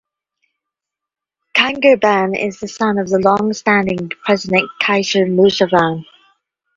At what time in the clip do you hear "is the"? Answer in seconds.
2.35-2.67